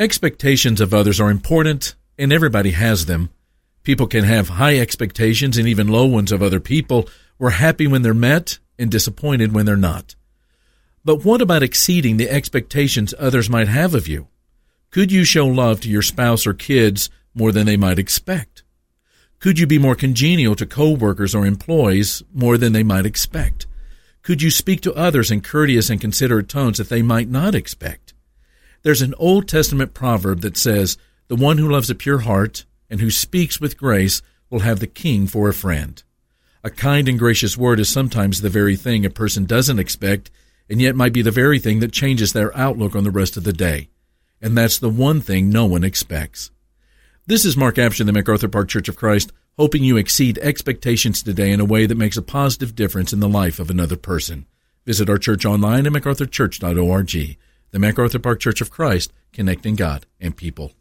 [0.00, 3.30] Expectations of others are important, and everybody has them.
[3.82, 7.08] People can have high expectations and even low ones of other people.
[7.36, 10.14] We're happy when they're met and disappointed when they're not.
[11.04, 14.28] But what about exceeding the expectations others might have of you?
[14.92, 18.62] Could you show love to your spouse or kids more than they might expect?
[19.40, 23.66] Could you be more congenial to coworkers or employees more than they might expect?
[24.22, 28.14] Could you speak to others in courteous and considerate tones that they might not expect?
[28.82, 30.96] There's an Old Testament proverb that says,
[31.26, 34.86] The one who loves a pure heart and who speaks with grace will have the
[34.86, 36.02] king for a friend.
[36.64, 40.30] A kind and gracious word is sometimes the very thing a person doesn't expect,
[40.68, 43.44] and yet might be the very thing that changes their outlook on the rest of
[43.44, 43.88] the day.
[44.40, 46.50] And that's the one thing no one expects.
[47.26, 51.50] This is Mark Abshin, the MacArthur Park Church of Christ, hoping you exceed expectations today
[51.50, 54.46] in a way that makes a positive difference in the life of another person.
[54.86, 57.36] Visit our church online at macarthurchurch.org
[57.70, 60.72] the MacArthur Park Church of Christ, connecting God and people.